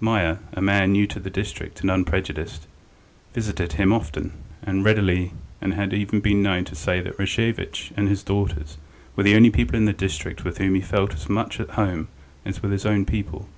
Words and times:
Meier, 0.00 0.40
a 0.52 0.60
man 0.60 0.92
new 0.92 1.06
to 1.06 1.18
the 1.18 1.30
district 1.30 1.80
and 1.80 1.90
unprejudiced, 1.90 2.66
visited 3.32 3.72
him 3.72 3.90
often 3.90 4.34
and 4.62 4.84
readily 4.84 5.32
and 5.62 5.72
had 5.72 5.94
even 5.94 6.20
been 6.20 6.42
known 6.42 6.66
to 6.66 6.74
say 6.74 7.00
that 7.00 7.18
Rashevitch 7.18 7.92
and 7.96 8.06
his 8.06 8.22
daughters 8.22 8.76
were 9.16 9.22
the 9.22 9.34
only 9.34 9.48
people 9.48 9.76
in 9.76 9.86
the 9.86 9.94
district 9.94 10.44
with 10.44 10.58
whom 10.58 10.74
he 10.74 10.82
felt 10.82 11.14
as 11.14 11.30
much 11.30 11.58
at 11.58 11.70
home 11.70 12.08
as 12.44 12.60
with 12.62 12.70
his 12.70 12.84
own 12.84 13.06
people. 13.06 13.48